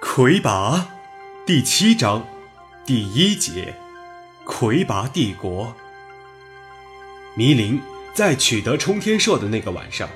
[0.00, 0.88] 魁拔
[1.46, 2.26] 第七章
[2.84, 3.74] 第一节：
[4.44, 5.74] 魁拔帝国。
[7.34, 7.80] 迷林
[8.12, 10.08] 在取得冲天硕的那个晚上，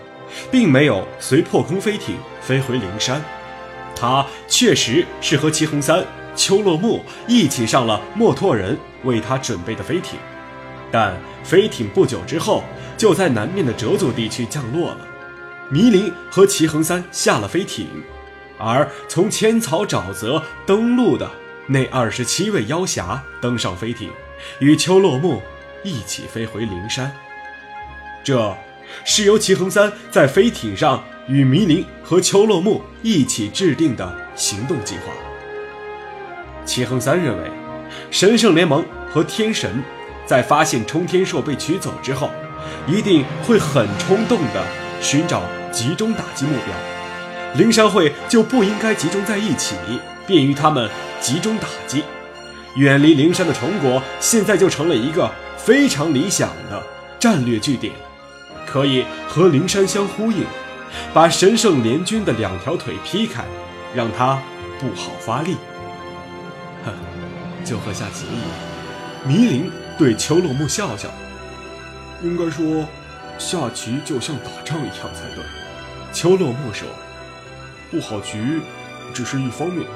[0.51, 3.23] 并没有随破空飞艇飞回灵山，
[3.95, 6.05] 他确实是和齐红三、
[6.35, 10.19] 秋落木一起上了墨拓人为他准备的飞艇，
[10.91, 12.65] 但飞艇不久之后
[12.99, 15.09] 就在南面的折族地区降落了。
[15.71, 17.89] 迷林和齐恒三下了飞艇。
[18.57, 21.29] 而从千草沼泽登陆的
[21.67, 24.11] 那二十七位妖侠登上飞艇，
[24.61, 25.43] 与秋落木
[25.83, 27.11] 一起飞回灵山。
[28.23, 28.57] 这
[29.05, 35.13] 是由齐恒三在飞艇上与迷林和秋落木一起制定的行动计划。
[36.65, 37.51] 齐恒三认为，
[38.11, 39.83] 神圣联盟和天神
[40.25, 42.31] 在发现冲天兽被取走之后，
[42.87, 44.65] 一定会很冲动的
[45.05, 47.59] 寻找集中打击目标。
[47.59, 49.77] 灵山会就不应该集中在一起，
[50.27, 52.03] 便于他们集中打击。
[52.77, 56.83] 远离灵山的虫国现在就成了一个非常理想的
[57.21, 57.93] 战略据点，
[58.67, 60.45] 可以和灵山相呼应，
[61.13, 63.45] 把神圣联军的两条腿劈开，
[63.95, 64.43] 让他
[64.81, 65.57] 不好发力。
[66.85, 66.93] 哼，
[67.63, 69.29] 就和下棋一样。
[69.29, 71.09] 迷灵对秋落木笑笑，
[72.23, 72.85] 应该说，
[73.39, 75.45] 下棋就像打仗一样才对。
[76.13, 76.87] 秋落木说。
[77.91, 78.61] 布好局
[79.13, 79.87] 只是一方面，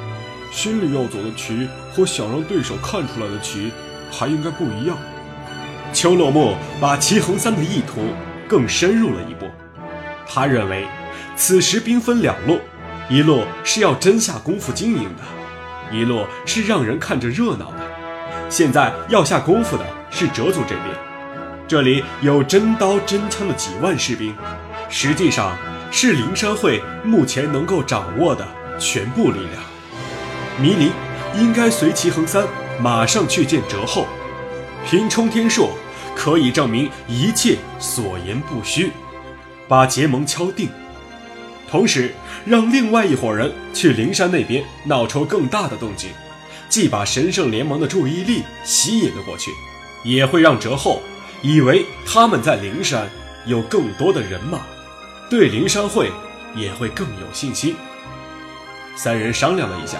[0.53, 3.72] 心里要走的棋和想让对手看出来的棋
[4.09, 4.97] 还应该不一样。
[5.92, 8.00] 邱落木把齐恒三的意图
[8.47, 9.47] 更深入了一步，
[10.28, 10.86] 他认为
[11.34, 12.61] 此时兵分两路，
[13.09, 17.81] 一路是要真下功夫经营的，一路是让人看着热闹的。
[18.48, 20.94] 现在要下功夫的是哲祖这边，
[21.69, 24.34] 这里有真刀真枪的几万士兵，
[24.88, 25.56] 实际上。
[25.91, 28.47] 是灵山会目前能够掌握的
[28.78, 29.62] 全部力量。
[30.60, 30.91] 迷离
[31.41, 32.47] 应该随齐恒三
[32.78, 34.06] 马上去见哲后，
[34.87, 35.70] 凭冲天硕
[36.15, 38.91] 可以证明一切所言不虚，
[39.66, 40.69] 把结盟敲定。
[41.70, 42.14] 同时，
[42.44, 46.10] 让另外一伙人去灵山那边闹出更大的动静，
[46.69, 49.50] 既把神圣联盟的注意力吸引了过去，
[50.04, 51.00] 也会让哲后
[51.43, 53.09] 以为他们在灵山
[53.47, 54.60] 有更多的人马。
[55.31, 56.10] 对灵山会
[56.56, 57.76] 也会更有信心。
[58.97, 59.99] 三人商量了一下，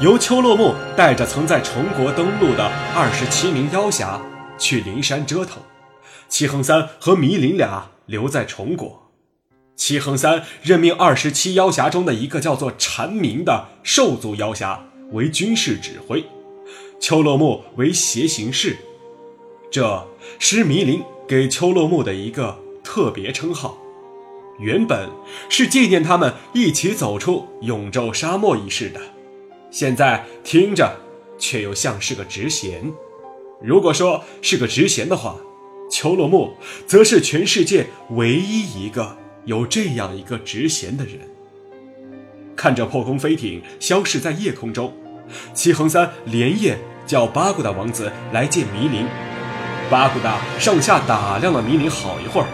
[0.00, 4.20] 由秋落木带着曾在虫国登陆的二十七名妖侠
[4.56, 5.60] 去灵山折腾，
[6.28, 9.10] 齐恒三和迷林俩留在虫国。
[9.76, 16.24] 齐恒三任命二十七妖侠中的一个叫做蝉鸣的兽族妖侠为军事指挥，
[17.00, 18.76] 秋落木为协行士。
[19.70, 20.06] 这
[20.38, 23.78] 是迷林给秋落木的一个特别称号。
[24.58, 25.08] 原本
[25.48, 29.00] 是纪念他们一起走出永昼沙漠一事的，
[29.70, 30.98] 现在听着
[31.38, 32.92] 却又像是个职衔。
[33.62, 35.36] 如果说是个职衔的话，
[35.90, 36.52] 秋落木
[36.86, 41.14] 则是全世界唯一一个有这样一个职衔的人。
[42.56, 44.92] 看着破空飞艇消失在夜空中，
[45.54, 46.76] 齐恒三连夜
[47.06, 49.29] 叫巴古达王子来见迷林。
[49.90, 52.46] 巴古达上下打量了迷林好一会儿。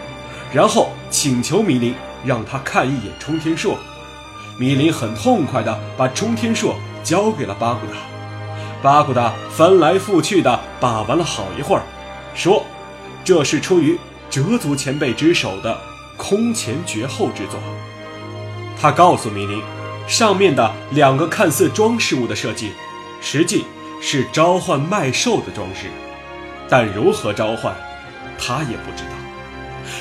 [0.51, 1.93] 然后请求米林
[2.25, 3.77] 让他看一眼冲天硕，
[4.57, 7.97] 米林很痛快地把冲天硕交给了巴古达。
[8.81, 11.83] 巴古达翻来覆去地把玩了好一会儿，
[12.33, 12.63] 说
[13.25, 13.99] ：“这是出于
[14.29, 15.77] 哲族前辈之手的
[16.15, 17.59] 空前绝后之作。”
[18.79, 19.61] 他告诉米林，
[20.07, 22.71] 上面的两个看似装饰物的设计，
[23.19, 23.65] 实际
[24.01, 25.87] 是召唤麦兽的装饰，
[26.69, 27.75] 但如何召唤，
[28.37, 29.11] 他也不知道。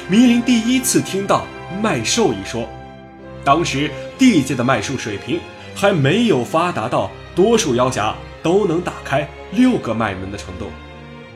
[0.08, 1.46] 迷林第一次听到
[1.82, 2.68] 麦兽一说，
[3.44, 5.40] 当时地界的脉术水平
[5.74, 10.66] 还没有发达到多数妖侠都能打开六个脉门的程度，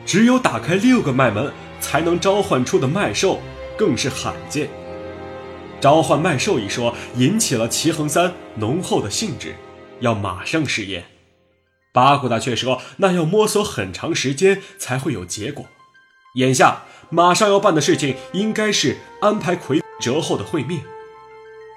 [0.05, 3.39] 只有打开六个脉门才能召唤出的麦兽
[3.77, 4.67] 更是罕见。
[5.79, 9.55] 召唤麦兽一说，引起了齐恒三浓厚的兴致，
[9.99, 11.03] 要马上试验。
[11.93, 15.65] 巴古达却说，那要摸索很长时间才会有结果。
[16.35, 20.81] 眼下马上要办的事情，应该是安排魁折后的会面。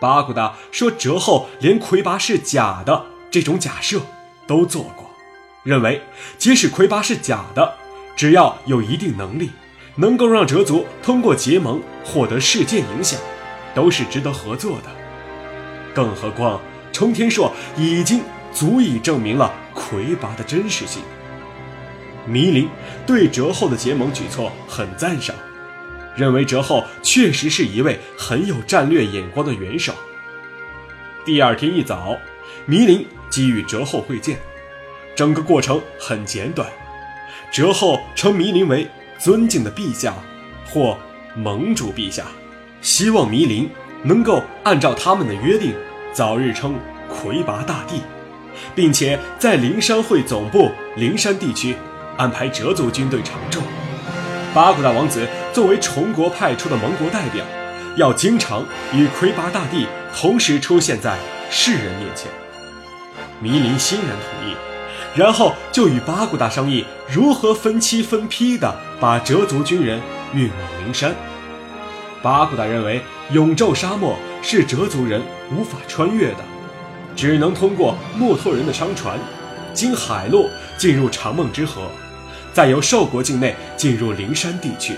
[0.00, 4.00] 巴古达说，折后连魁拔是假的这种假设
[4.46, 5.10] 都做过，
[5.64, 6.00] 认为
[6.38, 7.74] 即使魁拔是假的，
[8.14, 9.50] 只要有一定能力，
[9.96, 13.18] 能够让折族通过结盟获得世界影响，
[13.74, 14.90] 都是值得合作的。
[15.92, 16.60] 更何况
[16.92, 18.22] 冲天硕已经
[18.52, 19.52] 足以证明了
[19.90, 21.02] 魁拔的真实性。
[22.26, 22.68] 迷林
[23.06, 25.36] 对折后的结盟举措很赞赏，
[26.16, 29.92] 认为哲后确实是一位很有战略眼光的元首。
[31.24, 32.16] 第二天一早，
[32.64, 34.38] 弥林即与哲后会见，
[35.14, 36.66] 整个过程很简短。
[37.52, 38.88] 哲后称弥林为
[39.18, 40.14] 尊敬的陛下
[40.66, 40.96] 或
[41.36, 42.24] 盟主陛下，
[42.80, 43.68] 希望弥林
[44.02, 45.74] 能够按照他们的约定，
[46.12, 46.74] 早日称
[47.08, 48.00] 魁拔大帝，
[48.74, 51.76] 并且在灵山会总部灵山地区
[52.16, 53.60] 安排哲族军队常驻。
[54.54, 57.44] 八古大王子作为崇国派出的盟国代表，
[57.96, 61.18] 要经常与魁拔大帝同时出现在
[61.50, 62.30] 世人面前。
[63.40, 64.54] 弥林欣然同意，
[65.14, 70.00] 然后就与八古大商议如何分期分批的把哲族军人
[70.32, 71.12] 运往灵山。
[72.22, 73.02] 八古大认为
[73.32, 75.20] 永昼沙漠是哲族人
[75.50, 76.38] 无法穿越的，
[77.16, 79.18] 只能通过木头人的商船，
[79.72, 81.82] 经海路进入长梦之河。
[82.52, 84.94] 再由寿国境内进入灵山地区，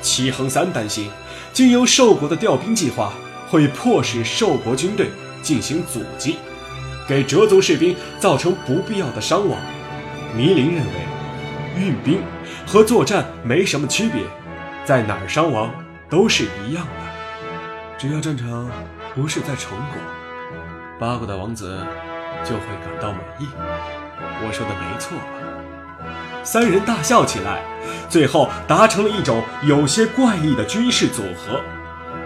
[0.00, 1.10] 齐恒三担心，
[1.52, 3.12] 经由寿国的调兵计划
[3.48, 5.10] 会迫使寿国军队
[5.42, 6.36] 进行阻击，
[7.08, 9.58] 给哲族士兵造成不必要的伤亡。
[10.36, 10.92] 弥林认为，
[11.80, 12.22] 运兵
[12.64, 14.22] 和作战没什么区别，
[14.84, 15.68] 在哪儿伤亡
[16.08, 18.70] 都是一样的，只要战场
[19.16, 19.98] 不是在崇国，
[20.98, 21.78] 八国的王子
[22.42, 23.46] 就会感到满意。
[24.42, 26.42] 我说的没错吧？
[26.42, 27.60] 三人大笑起来，
[28.08, 31.60] 最后达成了一种有些怪异的军事组合。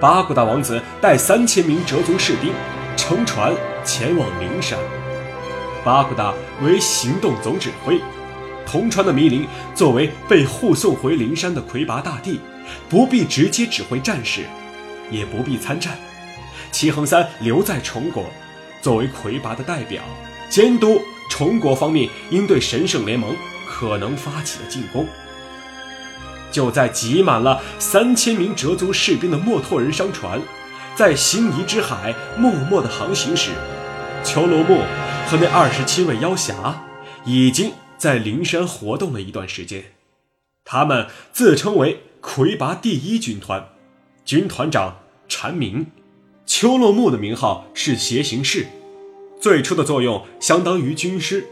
[0.00, 2.52] 八古大王子带三千名哲族士兵
[2.96, 3.52] 乘船
[3.84, 4.78] 前往灵山，
[5.84, 6.32] 八古大
[6.62, 8.00] 为行动总指挥。
[8.64, 12.40] 同船的弥林作为被护送回灵山的魁拔大帝，
[12.88, 14.42] 不必直接指挥战士，
[15.10, 15.98] 也不必参战。
[16.70, 18.24] 齐恒三留在崇国，
[18.80, 20.02] 作为魁拔的代表，
[20.48, 21.00] 监督
[21.30, 23.34] 虫国方面应对神圣联盟。
[23.72, 25.06] 可能发起的进攻。
[26.52, 30.38] 就在挤满了三千名哲族士兵的墨拓人商船，
[30.94, 33.52] 在星移之海默默地航行时，
[34.22, 34.82] 裘罗木
[35.26, 36.84] 和那二十七位妖侠
[37.24, 39.82] 已经在灵山活动了一段时间。
[40.62, 43.68] 他们自称为魁拔第一军团，
[44.26, 45.86] 军团长禅明，
[46.50, 48.66] 秋落木的名号是邪行士，
[49.40, 51.46] 最初的作用相当于军师。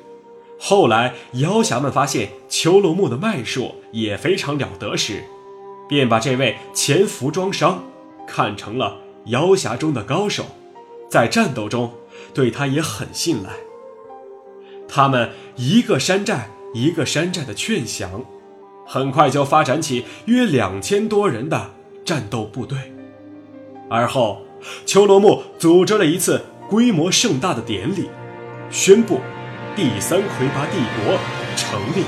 [0.59, 5.23] 后来，妖侠们发现秋落木的脉术也非常了得时，
[5.89, 7.85] 便把这位前服装商
[8.27, 8.97] 看成了
[9.27, 10.47] 妖侠中的高手，
[11.09, 11.93] 在战斗中
[12.35, 13.51] 对他也很信赖。
[14.89, 18.25] 他们一个山寨一个山寨的劝降，
[18.85, 21.71] 很快就发展起约两千多人的
[22.05, 22.77] 战斗部队。
[23.89, 24.43] 而后，
[24.87, 28.09] 秋罗木组织了一次规模盛大的典礼，
[28.71, 29.21] 宣布。
[29.77, 31.17] 第三魁拔帝国
[31.55, 32.03] 成立，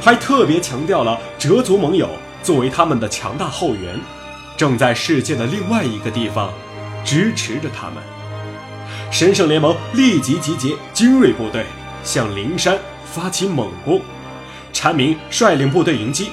[0.00, 2.08] 还特别强调了哲族盟友
[2.42, 3.96] 作为他们的强大后援，
[4.56, 6.52] 正在世界的另外一个地方
[7.04, 8.02] 支持着他们。
[9.12, 11.64] 神圣联盟立即集结精锐部队
[12.02, 14.00] 向灵山发起猛攻，
[14.72, 16.30] 禅明率领部队迎击，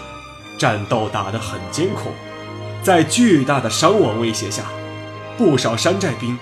[0.57, 2.09] 战斗打得很艰苦，
[2.81, 4.63] 在巨大的伤亡威胁下，
[5.37, 6.37] 不少山寨兵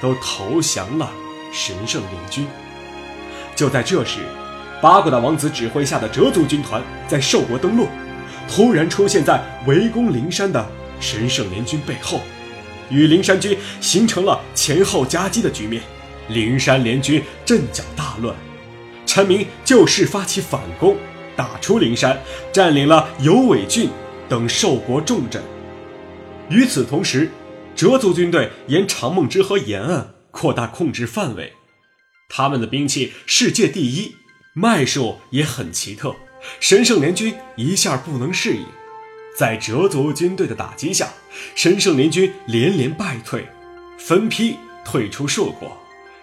[0.00, 1.10] 都投降了
[1.52, 2.46] 神圣联军。
[3.54, 4.20] 就在这时，
[4.80, 7.86] 八古大王子指挥下的哲族军团在寿国登陆，
[8.48, 10.66] 突然出现在围攻灵山的
[10.98, 12.20] 神圣联军背后，
[12.90, 15.82] 与灵山军形成了前后夹击的局面。
[16.28, 18.34] 灵山联军阵脚大乱，
[19.04, 20.96] 陈明就势发起反攻，
[21.36, 22.18] 打出灵山，
[22.52, 23.90] 占领了尤尾郡
[24.28, 25.42] 等寿国重镇。
[26.48, 27.30] 与此同时，
[27.74, 31.52] 哲族军队沿长梦之河沿岸扩大控制范围。
[32.28, 34.14] 他们的兵器世界第一，
[34.54, 36.14] 脉术也很奇特。
[36.58, 38.64] 神圣联军一下不能适应，
[39.38, 41.08] 在哲族军队的打击下，
[41.54, 43.46] 神圣联军连连败退，
[43.98, 45.76] 分批退出硕国，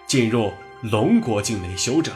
[0.06, 0.52] 进入
[0.82, 2.14] 龙国境内休整。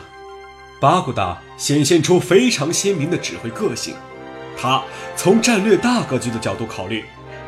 [0.81, 3.95] 巴古达显现出非常鲜明的指挥个性，
[4.59, 4.83] 他
[5.17, 7.05] 从战略大格局的角度考虑，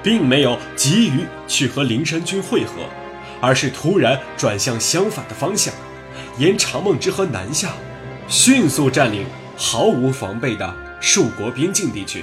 [0.07, 2.75] 并没有急于去和灵山军会合，
[3.41, 5.75] 而是突然转向相反的方向。
[6.39, 7.73] 沿长梦之河南下，
[8.29, 12.23] 迅速占领毫无防备的树国边境地区，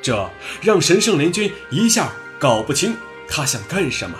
[0.00, 0.30] 这
[0.60, 2.94] 让神圣联军一下搞不清
[3.26, 4.16] 他想干什么。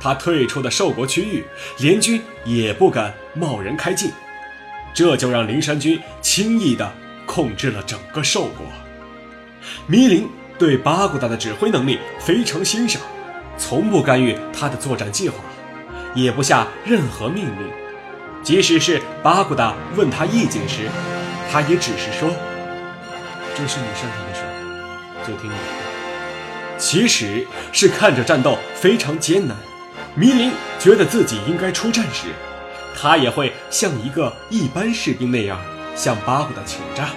[0.00, 1.44] 他退出的兽国区域，
[1.80, 4.10] 联军也不敢贸然开进，
[4.94, 6.90] 这就让灵山军轻易地
[7.26, 8.64] 控制了整个兽国。
[9.86, 10.26] 迷林
[10.60, 13.00] 对巴古达的指挥能力非常欣赏，
[13.56, 15.36] 从不干预他的作战计划，
[16.14, 17.72] 也不下任何命令。
[18.42, 20.90] 即使是巴古达问他意见时，
[21.50, 22.28] 他也只是说
[23.56, 24.42] ：“这是你擅长的事，
[25.26, 25.64] 就听你的。”
[26.76, 29.56] 其实是看着战斗非常艰难。
[30.14, 32.26] 迷林觉得自己应该出战时，
[32.94, 35.58] 他也会像一个一般士兵那样
[35.96, 37.08] 向巴古达请战，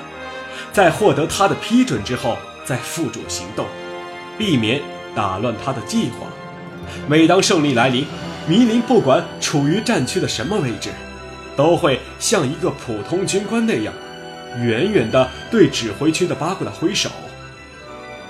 [0.71, 3.65] 在获得他的批准之后再付诸行动，
[4.37, 4.81] 避免
[5.15, 6.27] 打乱他的计划。
[7.07, 8.05] 每当胜利来临，
[8.47, 10.89] 迷林不管处于战区的什么位置，
[11.55, 13.93] 都会像一个普通军官那样，
[14.61, 17.09] 远远地对指挥区的巴古达挥手：“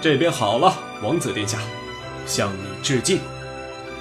[0.02, 1.58] 这边好了，王子殿下，
[2.26, 3.20] 向你致敬。”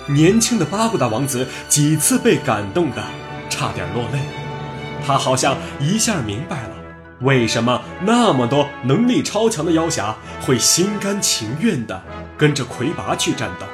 [0.06, 3.02] 年轻的巴古达王子几次被感动的
[3.48, 4.18] 差点落泪，
[5.06, 6.71] 他好像一下明白了，
[7.22, 12.02] 为什么那么多能力超强的妖侠会心甘情愿地
[12.36, 13.66] 跟着魁拔去战斗。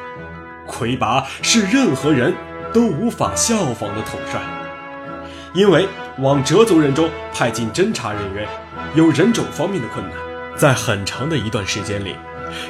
[0.67, 2.35] 魁拔是任何人
[2.75, 4.41] 都无法效仿的统帅，
[5.55, 5.89] 因为
[6.19, 8.47] 往折族人中派进侦察人员，
[8.95, 10.13] 有人种方面的困难，
[10.55, 12.15] 在很长的一段时间里，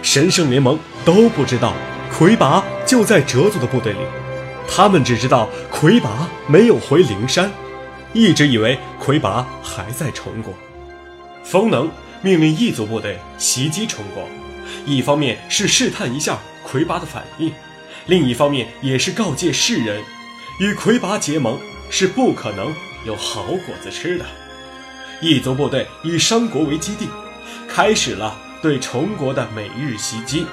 [0.01, 1.73] 神圣联盟都不知道。
[2.17, 3.99] 魁拔就在哲族的部队里，
[4.69, 7.51] 他们只知道魁拔没有回灵山，
[8.13, 10.55] 一直以为魁拔还在崇国。
[11.49, 11.91] 风能
[12.21, 14.29] 命令异族部队袭击崇国，
[14.85, 17.51] 一方面是试探一下魁拔的反应，
[18.05, 20.03] 另一方面也是告诫世人，
[20.61, 22.75] 与魁拔结盟是不可能
[23.07, 24.27] 有好果子吃的。
[25.23, 27.09] 异族部队以商国为基地，
[27.67, 30.45] 开始了对崇国的每日袭击。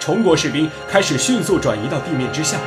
[0.00, 2.58] 崇国士兵开始迅速转移到地面之下，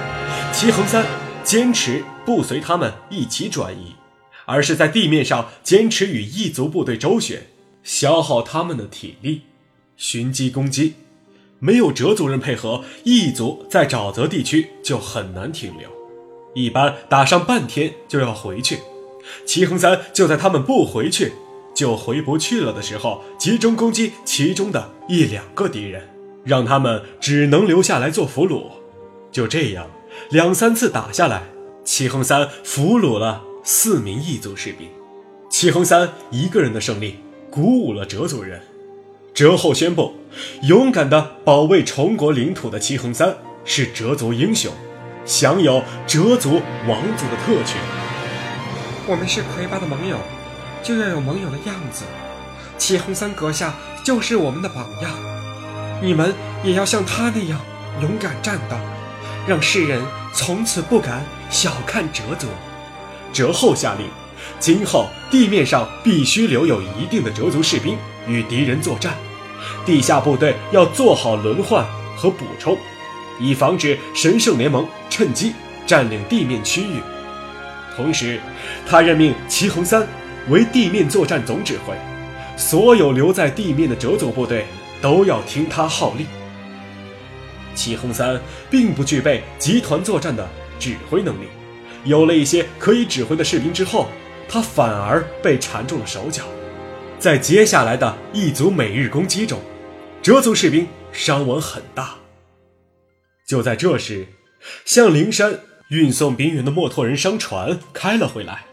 [0.54, 1.04] 齐恒三
[1.44, 3.96] 坚持不随他们一起转移，
[4.48, 7.48] 而是在地面上坚持与异族部队周旋，
[7.84, 9.44] 消耗他们的体力，
[9.96, 10.96] 寻机攻击。
[11.60, 15.90] 没有哲族人配合，异族在沼泽地区就很难停留，
[16.56, 18.80] 一般打上半天就要回去。
[19.46, 21.34] 齐恒三就在他们不回去
[21.76, 26.10] 就回不去了的时候，集中攻击其中的一两个敌人。
[26.46, 28.68] 让他们只能留下来做俘虏，
[29.34, 29.90] 就这样
[30.30, 31.44] 两三次打下来，
[31.84, 34.88] 齐恒三俘虏了四名异族士兵。
[35.50, 37.20] 齐恒三一个人的胜利
[37.52, 38.62] 鼓舞了哲族人，
[39.34, 40.14] 哲后宣布，
[40.62, 44.72] 勇敢的保卫崇国领土的齐恒三是哲族英雄，
[45.26, 47.76] 享有哲族王族的特权。
[49.06, 50.16] 我们是魁拔的盟友，
[50.82, 52.06] 就要有盟友的样子。
[52.78, 55.12] 齐恒三阁下就是我们的榜样。
[56.02, 56.34] 你们
[56.64, 57.60] 也要像他那样
[58.02, 58.78] 勇敢战斗，
[59.46, 62.48] 让世人从此不敢小看哲族。
[63.34, 64.06] 哲后下令，
[64.60, 69.14] 今后地面上必须留有一定的哲族士兵与敌人作战，
[69.86, 72.78] 地下部队要做好轮换和补充，
[73.40, 75.54] 以防止神圣联盟趁机
[75.86, 77.02] 占领地面区域。
[77.96, 78.40] 同时，
[78.86, 80.08] 他任命齐恒三
[80.50, 81.96] 为地面作战总指挥，
[82.56, 84.66] 所有留在地面的哲族部队。
[85.00, 86.26] 都要听他号令。
[87.76, 91.46] 齐恒三并不具备集团作战的指挥能力，
[92.04, 94.08] 有了一些可以指挥的士兵之后，
[94.48, 96.44] 他反而被缠住了手脚。
[97.20, 99.60] 在接下来的一组每日攻击中，
[100.22, 102.16] 哲族士兵伤亡很大。
[103.48, 104.28] 就在这时，
[104.86, 108.66] 向灵山运送兵员的墨拓人商船开了回来，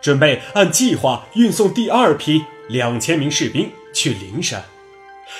[0.00, 4.64] 准备按计划运送第二批两千名士兵去灵山。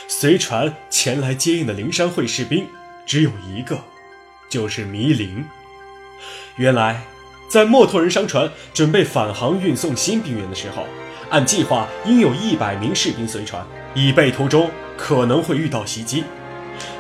[0.07, 2.67] 随船前来接应的灵山会士兵
[3.07, 3.79] 只有一个，
[4.49, 5.45] 就是迷灵。
[6.57, 7.03] 原来，
[7.51, 10.87] 在墨拓人商船准备返航运送新兵员的时候，
[11.31, 16.23] 按计划应有一百名士兵随船，以备途中可能会遇到袭击。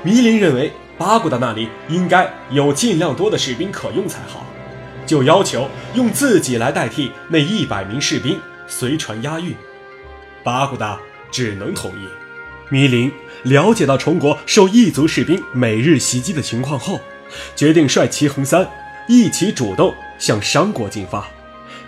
[0.02, 4.44] 迷林认为巴古达那里应该有尽量多的士兵可用才好，
[5.06, 9.54] 就要求用自己来代替那一百名士兵随船押运。
[10.42, 10.98] 巴古达
[11.30, 12.08] 只能同意。
[12.70, 13.12] 迷林
[13.44, 16.98] 了解到崇国受异族士兵每日袭击的情况后，
[17.54, 18.68] 决定率齐恒三
[19.06, 21.26] 一起主动向商国进发，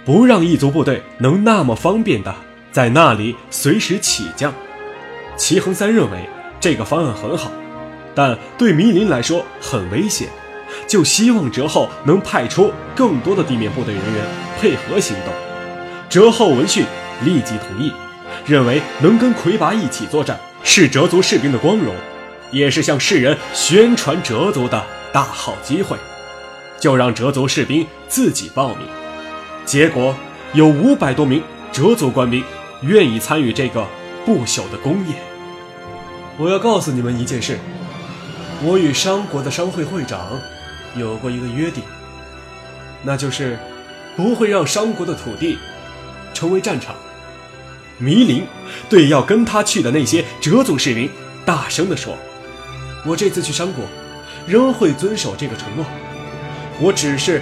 [0.04, 2.34] 不让异族部队能那么方便的
[2.72, 4.52] 在那里随时起降。
[5.36, 7.52] 齐恒三认为这个方案很好，
[8.14, 10.28] 但对迷林来说很危险，
[10.88, 14.24] 就希望折后能派出更多的地面部队人员
[14.60, 15.32] 配合行动。
[16.08, 16.84] 折后闻讯
[17.24, 17.92] 立即同意，
[18.44, 20.38] 认为能跟魁拔一起作战。
[20.64, 21.92] 是哲族士兵的光荣，
[22.52, 24.80] 也是向世人宣传哲族的
[25.12, 25.96] 大好机会。
[26.82, 28.78] 就让哲族士兵自己报名，
[29.64, 30.16] 结果
[30.52, 32.42] 有五百多名哲族官兵
[32.80, 33.86] 愿意参与这个
[34.26, 35.14] 不朽的功业。
[36.36, 37.56] 我要告诉你们一件事：
[38.64, 40.36] 我与商国的商会会长
[40.96, 41.84] 有过一个约定，
[43.04, 43.56] 那就是
[44.16, 45.60] 不会让商国的土地
[46.34, 46.96] 成为战场。
[47.98, 48.44] 迷林
[48.90, 51.08] 对要跟他去的那些折族士兵
[51.44, 52.18] 大声地说
[53.06, 53.84] ：“我这次去商国，
[54.48, 55.86] 仍会遵守这个承诺。
[56.82, 57.40] 我只是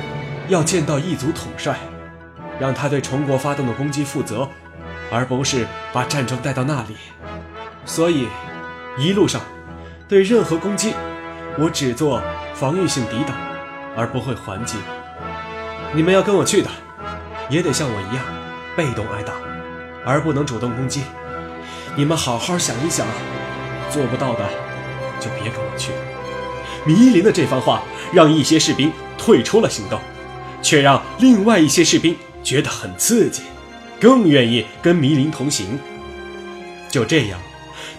[0.49, 1.75] 要见到异族统帅，
[2.59, 4.47] 让他对虫国发动的攻击负责，
[5.11, 6.97] 而不是把战争带到那里。
[7.87, 8.29] 所以，
[8.99, 9.41] 一路上
[10.07, 10.93] 对任何攻击，
[11.59, 13.35] 我只做防御性抵挡，
[13.97, 14.77] 而不会还击。
[15.95, 16.69] 你们要跟我去的，
[17.49, 18.23] 也得像我一样，
[18.77, 19.33] 被动挨打，
[20.05, 21.05] 而不能主动攻击。
[21.97, 23.07] 你们好好想一想，
[23.89, 24.45] 做不到的
[25.19, 25.93] 就别跟我去。
[26.85, 27.83] 迷林的这番话
[28.13, 30.01] 让一些士兵退出了行动，
[30.63, 33.43] 却让另外一些士兵觉得很刺激，
[34.01, 35.79] 更愿意跟迷林同行。
[36.89, 37.39] 就这样，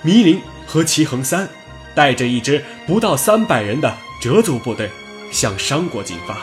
[0.02, 1.48] 迷林和齐恒三
[1.94, 4.90] 带着一支不到三百人的折族部队
[5.32, 6.38] 向商国进发。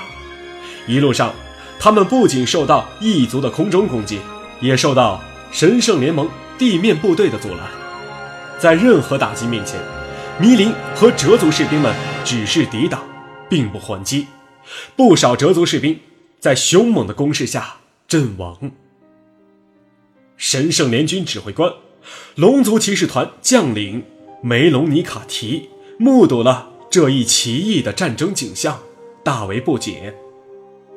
[0.86, 1.34] 一路上，
[1.80, 4.20] 他们不仅受到异族的空中攻击，
[4.60, 5.20] 也受到
[5.50, 6.28] 神圣联盟。
[6.58, 7.60] 地面部队的阻拦，
[8.58, 9.78] 在任何打击面前，
[10.40, 11.94] 迷林和折族士兵们
[12.24, 13.00] 只是抵挡，
[13.48, 14.26] 并不还击。
[14.96, 16.00] 不少折族士兵
[16.38, 18.70] 在凶猛的攻势下阵亡。
[20.36, 21.72] 神圣联军指挥官、
[22.36, 24.04] 龙族骑士团将领
[24.42, 28.78] 梅隆尼卡提目睹了这一奇异的战争景象，
[29.24, 30.14] 大为不解。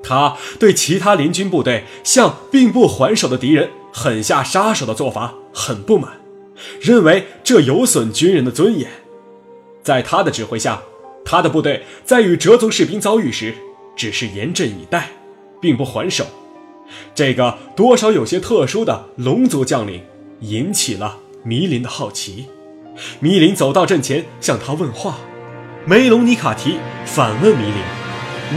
[0.04, 5.36] 他对其他联军部队向并不还手的敌人狠下杀手的做法。
[5.54, 6.22] 很不满，
[6.80, 8.90] 认为这有损军人的尊严。
[9.84, 10.82] 在他的指挥下，
[11.26, 13.54] 他的部队在与折族士兵遭遇时，
[13.96, 15.10] 只是严阵以待，
[15.62, 16.26] 并不还手。
[17.16, 20.04] 这个多少有些特殊的龙族将领
[20.42, 22.48] 引起了迷林的好奇。
[23.20, 25.18] 迷林走到阵前向他问话，
[25.86, 27.82] 梅隆尼卡提反问迷林：“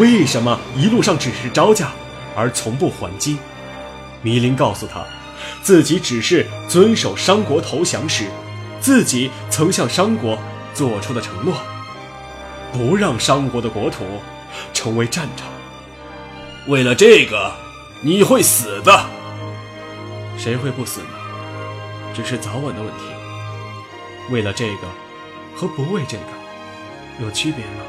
[0.01, 1.93] 为什么一路上只是招架，
[2.35, 3.37] 而从不还击？”
[4.23, 5.05] 迷林告诉他。
[5.63, 8.25] 自己只是遵守商国投降时，
[8.81, 10.39] 自己曾向商国
[10.73, 11.55] 做出的承诺，
[12.75, 14.05] 不让商国的国土
[14.73, 15.47] 成为战场。
[16.67, 17.53] 为了这个，
[18.01, 19.07] 你会死的。
[20.37, 21.07] 谁会不死呢？
[22.13, 23.05] 只是早晚的问题。
[24.29, 24.89] 为了这个，
[25.55, 27.85] 和不为这个，有区别吗？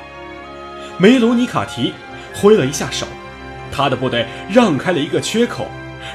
[0.99, 1.91] 梅隆尼卡提
[2.35, 3.07] 挥了一下手，
[3.71, 5.67] 他的部队让开了一个缺口。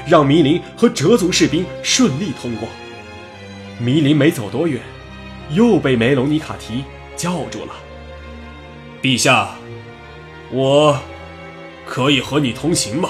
[0.07, 2.69] 让迷林和折族士兵顺利通过。
[3.77, 4.81] 迷林没走多远，
[5.49, 6.85] 又被梅隆尼卡提
[7.17, 7.73] 叫住了。
[9.01, 9.55] 陛下，
[10.51, 10.99] 我
[11.87, 13.09] 可以和你同行吗？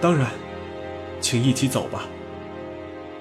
[0.00, 0.30] 当然，
[1.20, 2.04] 请一起走吧。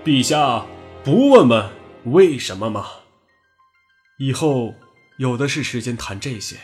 [0.05, 0.65] 陛下
[1.03, 1.69] 不问问
[2.05, 2.85] 为什么吗？
[4.19, 4.75] 以后
[5.17, 6.57] 有的是时间谈这些。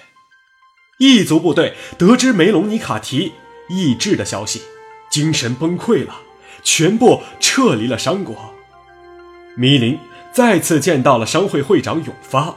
[0.99, 3.33] 异族部队得知梅隆尼卡提
[3.69, 4.61] 意志的消息。
[5.09, 6.21] 精神崩溃了，
[6.61, 8.53] 全部撤离了商国。
[9.55, 9.97] 迷林
[10.33, 12.53] 再次见到了商会会长永发，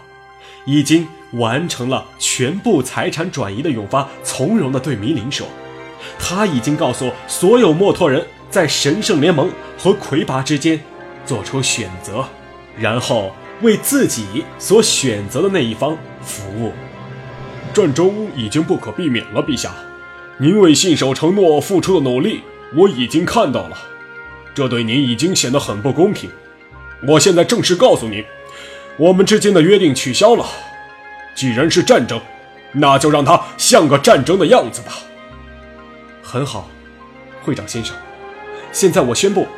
[0.65, 5.47] 已经完成了全部财产转移的永发从容地对迷林说
[6.19, 10.81] ：“他已经告诉所有墨托人在神圣联盟和魁拔之间
[11.25, 12.25] 做出选择，
[12.79, 16.73] 然后为自己所选择的那一方服务。
[17.73, 19.73] 战争已经不可避免了，陛下。”
[20.43, 22.41] 您为信守承诺付出的努力，
[22.75, 23.77] 我已经看到了，
[24.55, 26.31] 这对您已经显得很不公平。
[27.07, 28.25] 我现在正式告诉您，
[29.01, 30.45] 我们之间的约定取消了。
[31.35, 32.21] 既然是战争，
[32.73, 34.93] 那就让它像个战争的样子吧。
[36.23, 36.69] 很好，
[37.43, 37.97] 会长先生，
[38.73, 39.49] 现在我宣布，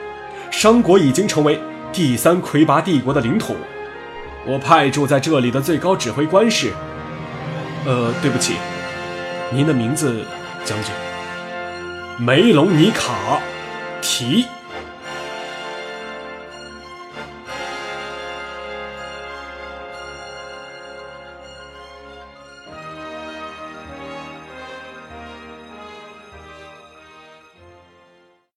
[0.53, 1.59] 商国已经成为
[1.93, 3.57] 第三魁拔帝国的领土。
[4.47, 6.73] 我派驻在这里的最高指挥官是……
[7.85, 8.55] 呃，对不起，
[9.51, 10.25] 您的名字。
[10.65, 10.95] 将军，
[12.25, 13.41] 梅隆尼卡
[14.01, 14.47] 提。